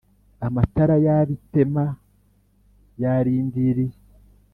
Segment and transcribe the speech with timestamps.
[0.47, 1.85] amatara y’ab’i tema
[3.01, 3.97] yarindiriye,